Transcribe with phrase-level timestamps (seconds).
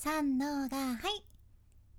[0.00, 1.24] 三のがはい。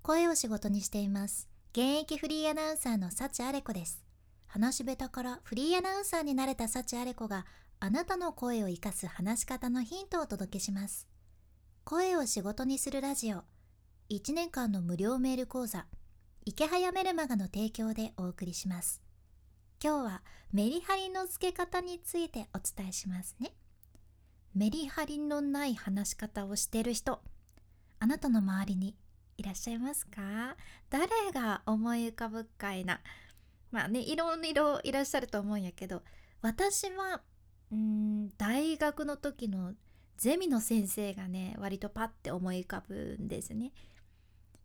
[0.00, 1.50] 声を仕事にしています。
[1.72, 4.02] 現役フリーアナウンサーの幸あれ子です。
[4.46, 7.44] 話し下手からフリーアナウンサーになれた幸あれ子が
[7.78, 11.08] あなたの声を生かす話し方のヒントをお届けします。
[11.84, 13.42] 声を仕事にするラジオ。
[14.08, 15.84] 1年間の無料メール講座。
[16.46, 19.02] 池早メルマガの提供でお送りします。
[19.84, 20.22] 今日は
[20.54, 23.52] メリハリのつけ方についてお伝えしますね。
[24.54, 27.20] メリハリのない話し方をしてる人。
[28.00, 28.96] あなたの周りに
[29.36, 30.56] いらっしゃいますか？
[30.90, 33.00] 誰が思い浮かぶかいな
[33.70, 36.02] まあねいろいろいらっしゃると思うんやけど
[36.42, 37.20] 私は
[37.70, 39.74] うん大学の時の
[40.16, 43.72] ゼミの先生がね割とパッて思い浮かぶんですね。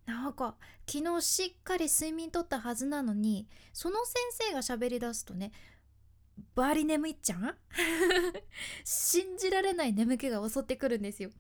[0.06, 0.56] なんか
[0.88, 4.16] 昨日しっかり睡眠とったはずなのにその先
[4.50, 5.52] 生が喋り出すとね
[6.54, 7.56] バリ眠いっちゃん？
[8.84, 11.32] 信じられない眠気が襲ってくるんですよ。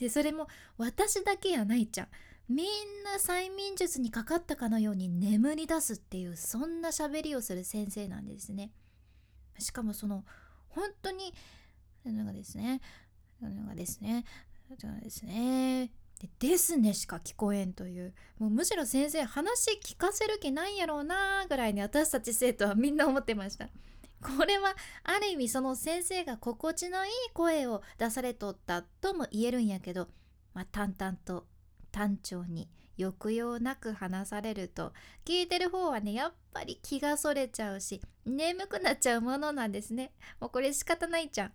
[0.00, 2.08] でそれも私だけやないちゃん。
[2.48, 2.66] みん
[3.04, 8.72] な催眠術にかかったかのように眠り出すっていうそんな喋りをする先生なんですね。
[9.58, 10.24] しかもその
[10.70, 11.34] 本当に
[12.02, 12.80] なんかですね。
[13.42, 14.24] なんかですね。
[14.82, 15.92] なんですね。
[16.18, 18.14] でですねしか聞こえんという。
[18.38, 23.68] もうむしろ先生話聞かせる気ないやろうなぐらいに私たち生徒はみんな思ってました。
[24.22, 30.08] これはある意味その先生が心地のいい声を出されとったとも言えるんやけど、
[30.54, 31.46] まあ、淡々と
[31.90, 34.92] 単調に抑揚なく話されると
[35.24, 40.12] 聞いてる方はねやっぱり気がそれちゃうし眠くなっちゃうものなんですね。
[40.38, 41.52] もうこれ仕方ないじゃん。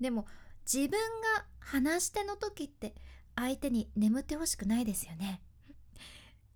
[0.00, 0.26] でも
[0.72, 0.98] 自分
[1.36, 2.94] が話し手の時って
[3.34, 5.42] 相手に眠ってほしくないですよね。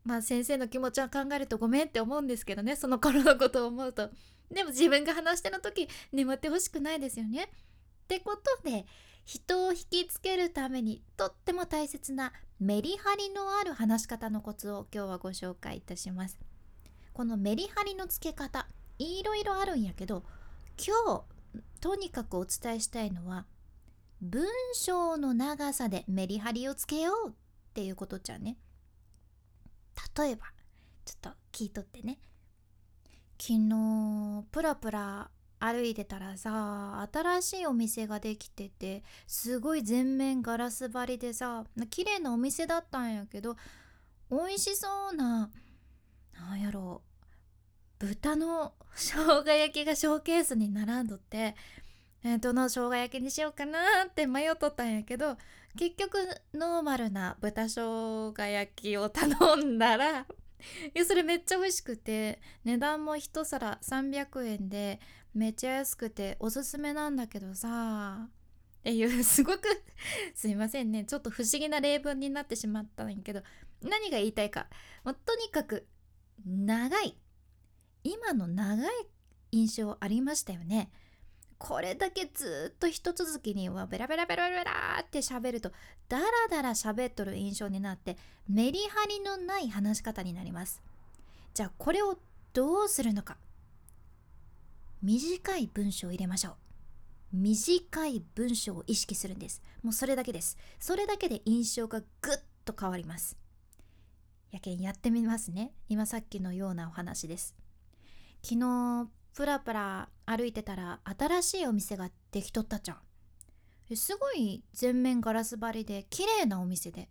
[0.05, 4.11] まあ先生の気持ちは考えるとごめんって思うんですけどねその頃のことを思うと
[4.51, 7.45] でも自分が話しての時眠ってほしくないですよね。
[7.45, 7.47] っ
[8.07, 8.85] てことで
[9.25, 16.39] 人を引きつけるためにとっても大切なメリハリのある話し方のコツを今日はご紹介いたします。
[17.13, 18.67] このメリハリのつけ方
[18.99, 20.25] いろいろあるんやけど
[20.79, 21.25] 今日
[21.81, 23.47] とにかくお伝えしたいのは
[24.21, 27.33] 文章の長さでメリハリをつけようっ
[27.75, 28.57] ていうことじゃね。
[30.17, 30.47] 例えば
[31.05, 32.19] ちょっと聞いとってね。
[33.39, 43.57] 昨日プラプラ歩いてたらさ新しいお店ができててすごい全面ガラス張りでさ綺麗なお店だったんやけど
[44.31, 45.51] 美味しそうな
[46.35, 47.03] なんやろ
[48.01, 51.55] う豚の生姜焼きがショーケースに並んどって
[52.25, 55.37] えどの生姜焼きにしようかなって迷っとったんやけど
[55.77, 56.19] 結局
[56.55, 60.27] ノーマルな豚生姜焼きを頼んだら
[61.07, 65.01] それめっちゃ美味しくて値段も1皿300円で
[65.35, 69.61] めっちゃ安くておすすめなんだけどさっていう すごく
[70.35, 71.05] すいませんね。
[71.05, 73.43] ちょっと不思議な例文になってしまったんやけど
[73.81, 74.69] 何が言いたいか。
[75.05, 75.87] もうとにかく
[76.45, 77.17] 長い。
[78.05, 78.91] 今の長い
[79.53, 80.91] 印象ありましたよね。
[81.63, 85.71] これだけずっと一続きにはベラベラベラベラって喋ると
[86.09, 88.17] ダラダラ喋っとる印象になって
[88.49, 90.83] メリハリのない話し方になります。
[91.55, 92.19] じゃあこれを
[92.53, 93.37] どうするのか。
[95.03, 96.55] 短い文章を入れましょう。
[97.33, 99.63] 短い文章を意識するんです。
[99.85, 100.59] もうそれだけです。
[100.81, 103.37] それだけで印象がぐっと変わります。
[104.51, 105.71] やけんやってみますね。
[105.89, 107.55] 今さっきのようなお話です。
[108.43, 113.97] 昨日プラプラ歩いてたら新しいお店ができとったじゃん。
[113.97, 117.09] すごい全面ガラス張りで綺麗なお店で。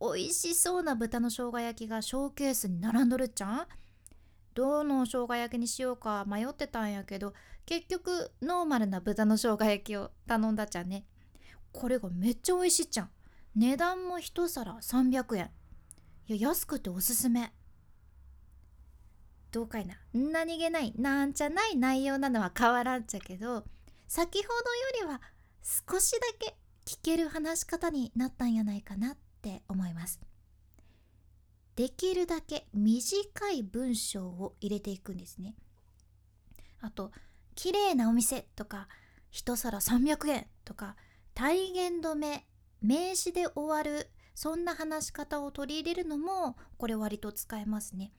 [0.00, 3.66] 美味しそうな豚の生姜焼きがショーケースに並んどるじゃん。
[4.54, 7.32] どの生姜焼きにしようか迷ってたんやけど
[7.64, 11.06] 結局ノーマルな豚の生姜焼きを頼んだじゃんね。
[11.72, 13.10] これがめっちゃ美味しいじゃん。
[13.56, 15.50] 値段も1皿300円。
[16.28, 17.52] いや安くておすすめ。
[19.52, 19.94] どうかいな。
[20.14, 23.64] 何気ないなんちゃない内容なのは変わらんちゃけど
[24.08, 25.20] 先ほどよりは
[25.62, 30.20] 少しだけ聞ける話し方になったんやないかなって思います。
[31.76, 35.54] できるだけ短い文章を入れていくんですね。
[36.80, 37.12] あと
[37.54, 38.88] 綺麗なお店とか
[39.30, 40.96] 一皿300円とか
[41.34, 42.46] 体言止め
[42.80, 48.12] 名詞で終わるそんな話し方を取り入れるのもこれ割と使えますね。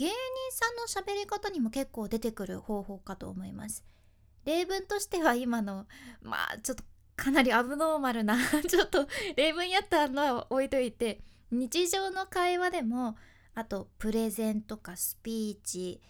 [0.00, 0.14] 芸人
[0.50, 3.84] さんの喋り方にも結構出てくる方法かと思います
[4.46, 5.86] 例文としては今の
[6.22, 6.84] まあちょっと
[7.16, 9.06] かなりアブノーマルな ちょっと
[9.36, 11.20] 例文やったのは置いといて
[11.50, 13.18] 日常の会話でも
[13.54, 16.00] あとプレゼンとかスピーチ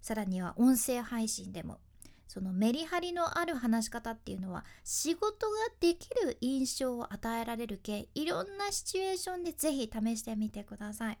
[0.00, 1.80] さらには音声配信でも
[2.26, 11.18] そのメリハリのある話し方っていうのは仕事ができる印象を与えられるけいろんなシチュエーションでぜひ試してみてください。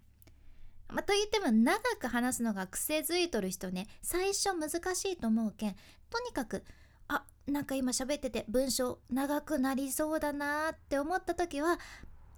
[0.94, 5.76] まあ、といっても長く話すのが癖づいとる人ね最初難しいと思うけん
[6.08, 6.62] とにかく
[7.08, 11.78] あなんか今喋ってて文章長くなりそうだなって思った時は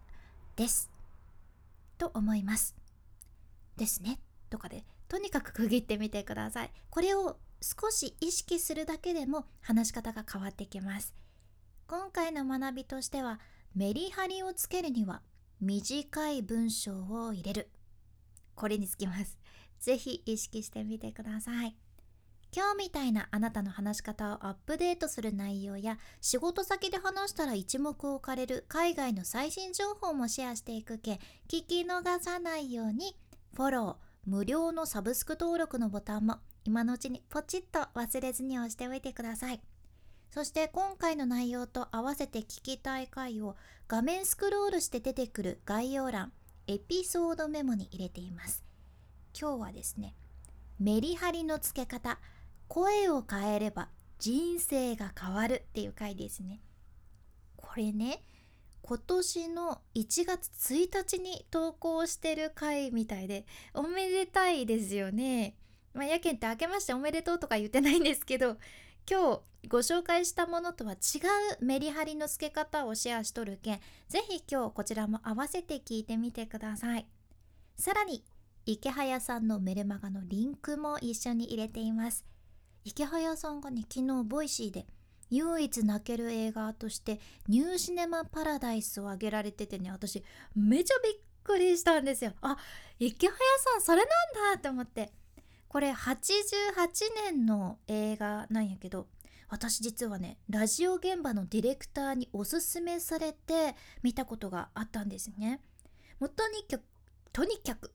[0.56, 0.90] 「です」
[1.98, 2.74] と思います。
[3.76, 4.18] ですね
[4.48, 6.70] とかでとにかく区切ってみてください。
[6.88, 11.14] これを少し意識するだけでも話し方が変わってきます。
[11.86, 13.38] 今回の学びとしては
[13.74, 15.22] メリハリをつけるには
[15.60, 17.70] 短い文章を入れる
[18.56, 19.38] これにつきます。
[19.78, 21.76] ぜひ意識してみてください。
[22.54, 33.14] 今日みたいなあなたの話し方をアップデートする内容や仕事先で話したら一目置かれる海外の最新情報もシェアしていくけ聞き逃さないように
[33.54, 39.60] フォロー無料のサブスク登録のボタンも今のうちにポチッと忘れずに押しておいてください。
[40.30, 43.56] そして今回の内容と合わせて聞きたい回を
[43.88, 46.32] 画面スクロールして出てくる概要欄
[46.68, 48.64] エピソードメモに入れています。
[49.38, 50.14] 今日はですね
[50.80, 52.18] メリハリのつけ方
[52.68, 56.60] 声を変えれば人生が変わるっていう回ですね。
[57.56, 58.24] これね
[58.82, 65.54] 今年の1月1日に投稿してる回みたいでおめでたいですよね。
[65.94, 68.56] まあ、やけんって明けましておめでとうとか言ってないんですけど
[69.08, 70.96] 今日ご紹介したものとは違
[71.60, 77.06] うメリハリのつけ方をシェアしとるけんぜひ今日こちらも合わせて聞いてみてください。
[77.76, 78.24] さらに
[78.64, 82.24] 池早さんのメルマガのリンクも一緒に入れています。
[82.84, 84.86] イケハヤさんがね昨日 Voicy で
[85.30, 90.24] 唯一泣ける映画としてニューシネマパラダイスを挙げられててね私
[90.56, 91.12] めちゃびっ
[91.44, 92.32] くりしたんですよ。
[92.42, 92.56] あ
[92.98, 93.36] イケハヤ
[93.72, 94.08] さんそれなん
[94.54, 95.12] だって思って。
[95.76, 96.24] これ88
[97.26, 99.08] 年の映画なんやけど
[99.50, 105.60] 私実はねラジオ現場のディレクターにおすすめされて見たことがあったんですね。
[106.18, 106.84] もう とにかく
[107.30, 107.92] とにかく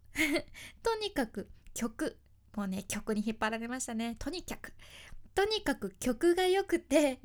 [0.83, 2.19] とにかく曲
[2.55, 4.73] もうね曲に引っ張られましたねとにかく
[5.33, 7.19] とにかく曲が良くて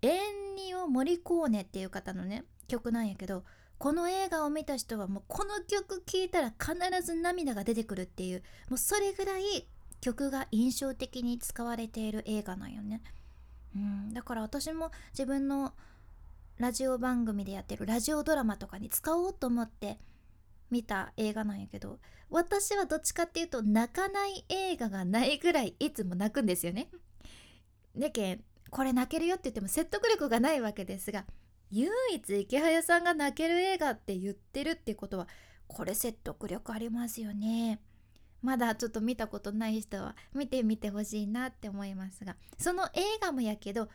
[0.00, 3.44] エンニオ・モリコーネっていう方のね曲なんやけど
[3.76, 9.68] この映画を見た人はもうこの曲聴いたら必ず涙が出てくるっていうもうそれぐらい
[10.04, 13.00] 曲が印象的に使われている映画なんよね。
[13.74, 15.72] うん、だから私も自分の
[16.58, 19.98] ラジオ番組でやってるラジオドラマとかに使おうと思って
[20.70, 21.98] 見た映画なんやけど
[22.28, 26.90] 私はどっちかっていうと泣かない映画がないぐらいいつも泣くんですよね。
[27.96, 31.24] でけんこれ泣けるよって言っても説得力がないわけですが
[31.70, 35.28] 唯一池早さんが泣ける映画って言ってるってことは
[35.66, 37.80] これ説得力ありますよね。
[38.44, 43.88] まだちょっと見たことない人は見てみてほしいなって思いますがその映画もやけど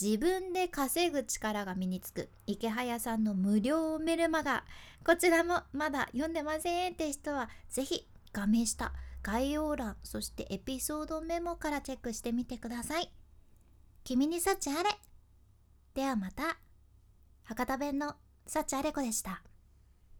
[0.00, 2.28] 自分で稼ぐ力が身につく。
[2.48, 4.64] 池早さんの無料メルマガ。
[5.06, 8.92] こちらもまだ読んでませんって人は是非画面下
[9.22, 13.10] 概要欄そしてエピソードメモからチェックしてみてください。
[14.02, 14.90] 君に幸あれ。
[15.94, 16.58] ではまた。
[17.44, 18.16] 博多弁の
[18.46, 19.42] 幸あれ子でした。